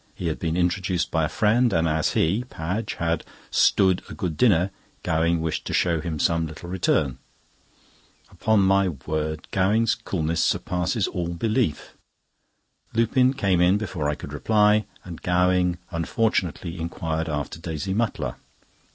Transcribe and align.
He 0.15 0.29
had 0.29 0.39
been 0.39 0.57
introduced 0.57 1.11
by 1.11 1.25
a 1.25 1.29
friend, 1.29 1.71
and 1.71 1.87
as 1.87 2.13
he 2.13 2.43
(Padge) 2.49 2.95
had 2.95 3.23
"stood" 3.51 4.01
a 4.09 4.15
good 4.15 4.35
dinner, 4.35 4.71
Gowing 5.03 5.41
wished 5.41 5.63
to 5.65 5.73
show 5.75 6.01
him 6.01 6.17
some 6.17 6.47
little 6.47 6.69
return. 6.69 7.19
Upon 8.31 8.61
my 8.61 8.89
word, 8.89 9.47
Gowing's 9.51 9.93
coolness 9.93 10.43
surpasses 10.43 11.07
all 11.07 11.27
belief. 11.35 11.93
Lupin 12.95 13.35
came 13.35 13.61
in 13.61 13.77
before 13.77 14.09
I 14.09 14.15
could 14.15 14.33
reply, 14.33 14.85
and 15.03 15.21
Gowing 15.21 15.77
unfortunately 15.91 16.79
inquired 16.79 17.29
after 17.29 17.59
Daisy 17.59 17.93
Mutlar. 17.93 18.37